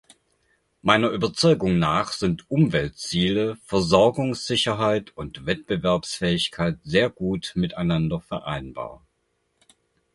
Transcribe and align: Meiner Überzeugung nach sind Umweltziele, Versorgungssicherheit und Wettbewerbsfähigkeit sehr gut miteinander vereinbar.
Meiner 0.81 1.11
Überzeugung 1.11 1.77
nach 1.77 2.11
sind 2.11 2.49
Umweltziele, 2.49 3.57
Versorgungssicherheit 3.65 5.15
und 5.15 5.45
Wettbewerbsfähigkeit 5.45 6.79
sehr 6.81 7.11
gut 7.11 7.51
miteinander 7.53 8.19
vereinbar. 8.19 9.03